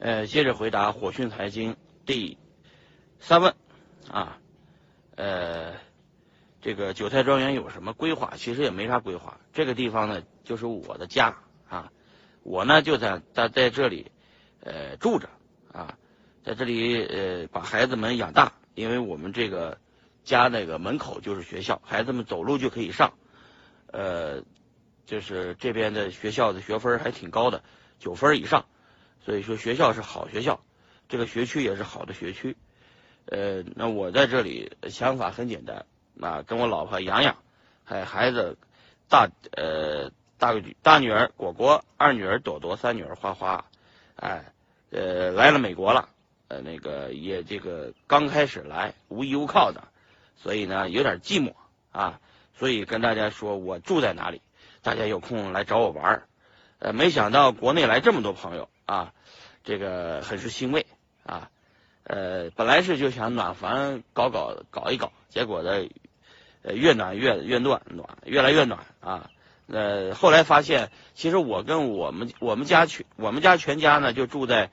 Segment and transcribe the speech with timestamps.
[0.00, 2.38] 呃，接着回答火讯财经第
[3.18, 3.54] 三问
[4.10, 4.38] 啊，
[5.14, 5.74] 呃，
[6.62, 8.32] 这个韭菜庄园有什么规划？
[8.38, 9.38] 其实也没啥规划。
[9.52, 11.36] 这个地方呢，就是我的家
[11.68, 11.92] 啊，
[12.42, 14.10] 我呢就在在在这里
[14.60, 15.28] 呃住着
[15.70, 15.98] 啊，
[16.42, 19.76] 在这里呃把孩子们养大，因为我们这个
[20.24, 23.12] 家那个门口就是学校，孩子们走路就可以上，
[23.88, 24.42] 呃，
[25.04, 27.62] 就是这边的学校的学分还挺高的，
[27.98, 28.64] 九分以上。
[29.24, 30.60] 所以说学校是好学校，
[31.08, 32.56] 这个学区也是好的学区。
[33.26, 35.84] 呃，那我在这里想法很简单
[36.20, 37.36] 啊，跟我老婆洋洋，
[37.84, 38.56] 还孩子
[39.08, 43.64] 大呃大大女儿果果，二女儿朵朵，三女儿花花，
[44.16, 44.52] 哎
[44.90, 46.08] 呃来了美国了，
[46.48, 49.88] 呃那个也这个刚开始来无依无靠的，
[50.36, 51.54] 所以呢有点寂寞
[51.92, 52.20] 啊，
[52.54, 54.40] 所以跟大家说我住在哪里，
[54.82, 56.26] 大家有空来找我玩儿。
[56.80, 58.68] 呃，没想到国内来这么多朋友。
[58.86, 59.12] 啊，
[59.62, 60.84] 这个很是欣慰
[61.22, 61.48] 啊，
[62.02, 65.88] 呃，本来是就想暖房搞搞搞一搞，结果呢，
[66.62, 69.30] 呃，越暖越越暖暖，越来越暖啊。
[69.68, 74.70] 呃，后来发现，其实我跟我们我们家全我们家全家呢，就住在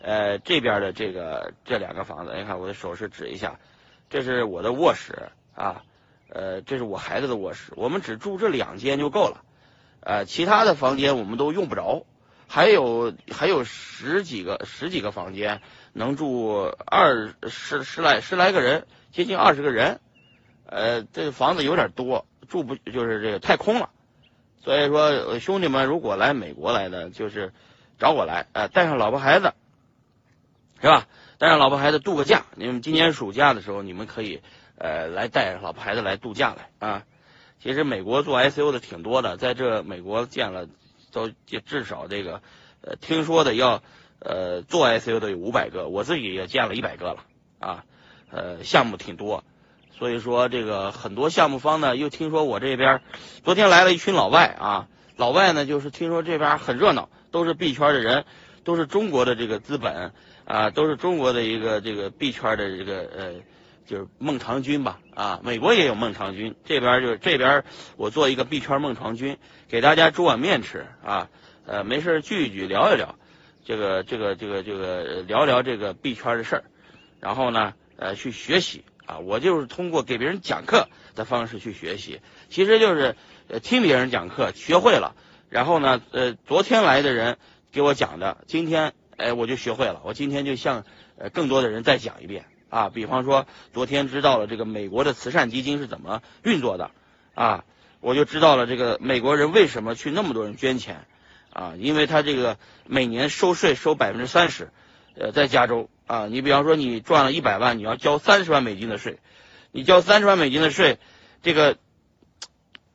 [0.00, 2.32] 呃这边的这个这两个房子。
[2.38, 3.60] 你看我的手势指一下，
[4.08, 5.82] 这是我的卧室啊，
[6.30, 7.74] 呃，这是我孩子的卧室。
[7.76, 9.44] 我们只住这两间就够了，
[10.00, 12.04] 呃，其他的房间我们都用不着。
[12.50, 15.60] 还有还有十几个十几个房间，
[15.92, 20.00] 能住二十十来十来个人，接近二十个人。
[20.64, 23.90] 呃，这房子有点多，住不就是这个太空了。
[24.64, 27.52] 所以说，兄弟们如果来美国来的，就是
[27.98, 29.52] 找我来，呃，带上老婆孩子，
[30.80, 31.06] 是吧？
[31.36, 32.46] 带上老婆孩子度个假。
[32.54, 34.42] 你们今年暑假的时候，你们可以
[34.78, 37.04] 呃来带老婆孩子来度假来啊。
[37.62, 40.68] 其实美国做 ICU 的挺多的，在这美国建了。
[41.10, 41.30] 都
[41.64, 42.42] 至少这个，
[42.82, 43.82] 呃，听说的要，
[44.18, 47.24] 呃，做 ICU 的有五百个，我自己也建了一百个了，
[47.58, 47.84] 啊，
[48.30, 49.42] 呃，项目挺多，
[49.98, 53.00] 所以说这个很多项目方呢，又听说我这边
[53.42, 58.26] 昨天来了一群老外啊，老外呢就是听说这边很热闹，都是币圈的人，
[58.64, 60.12] 都是中国的这个资本
[60.44, 63.34] 啊，都是中国的一个这个币圈的这个呃。
[63.88, 67.64] 就是孟尝君吧，啊，美国也有孟尝君，这边就是这边，
[67.96, 71.30] 我做一个币圈孟尝君，给大家煮碗面吃啊，
[71.64, 73.14] 呃，没事聚一聚，聊一聊，
[73.64, 76.64] 这个这个这个这个聊聊这个币圈的事儿，
[77.18, 82.20] 然后呢，呃，去学习啊，我就是通过给别人讲课的方式去学习，
[82.50, 83.16] 其实就是
[83.62, 85.16] 听别人讲课学会了，
[85.48, 87.38] 然后呢，呃，昨天来的人
[87.72, 90.84] 给我讲的，今天哎我就学会了，我今天就向
[91.32, 92.44] 更多的人再讲一遍。
[92.70, 96.90] 啊，比方说，昨天知道了这个美国的慈善基金是怎么运作的，
[97.34, 97.64] 啊，
[98.00, 101.06] 我就知道了这个美国人为什么去那么多人捐钱，
[101.52, 104.70] 啊，因为他这个每年收税收百分之三十，
[105.14, 109.18] 呃，在加州啊，你比方说你赚了一百万，你要交三十万美金的税，
[109.72, 110.98] 你交三十万美金的税，
[111.42, 111.78] 这个，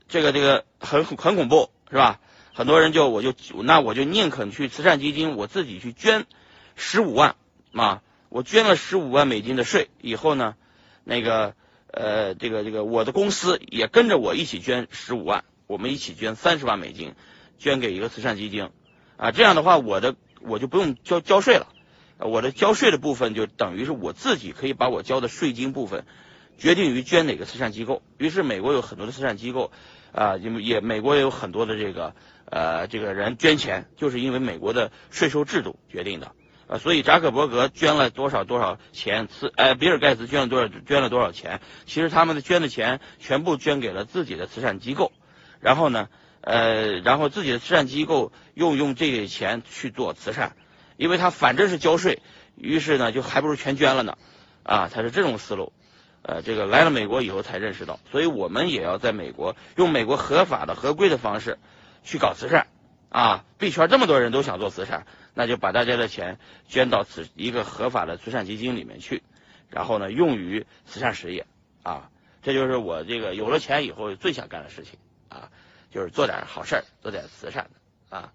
[0.07, 2.19] 这个这个很很恐怖是吧？
[2.53, 6.27] 很多人就我就那我就宁肯去慈善基金，我自己去捐
[6.75, 7.35] 十五万
[7.73, 8.03] 啊。
[8.33, 10.55] 我捐了十五万美金的税以后呢，
[11.03, 11.53] 那个
[11.91, 17.13] 呃，这个这个我的公司也跟着我一起捐十五万，我们一起捐三十万美金，
[17.59, 18.71] 捐给一个慈善基金，
[19.17, 21.67] 啊，这样的话我的我就不用交交税了，
[22.17, 26.03] 我的交税的部分就等于是我自己可以把我交的税金部分
[26.57, 28.01] 决定于捐哪个慈善机构。
[28.17, 29.71] 于是美国有很多的慈善机构
[30.11, 36.31] 啊，因为也美国也有很多的这个呃这个人捐钱，就是因为美国的税收制度决定的。
[36.67, 39.27] 啊，所以扎克伯格捐了多少多少钱？
[39.27, 41.59] 慈呃，比尔盖茨捐了多少捐了多少钱？
[41.85, 45.11] 其实他们的捐的钱全部捐给了自己的慈善机构，
[45.59, 46.07] 然后呢，
[46.41, 50.55] 呃，然后自己的慈善机构又用这些钱去做慈善，
[50.95, 52.21] 因为他反正是交税，
[52.55, 54.17] 于是呢，就还不如全捐了呢，
[54.63, 55.73] 啊，他是这种思路，
[56.21, 61.59] 呃，这个来了美国以后才认识到，所以我们也要在美国用美国合法的合规的方式
[62.03, 62.67] 去搞慈善，
[63.09, 65.05] 啊，币圈这么多人都想做慈善。
[65.33, 69.23] 那就把大家的钱捐到此一个合法的慈善基金里面去，
[69.69, 71.45] 然后呢，用于慈善事业
[71.81, 72.09] 啊，
[72.41, 74.99] 这就是我这个有了钱以后最想干的事情
[75.29, 75.49] 啊，
[75.91, 77.69] 就是做点好事儿，做点慈善
[78.09, 78.33] 的啊。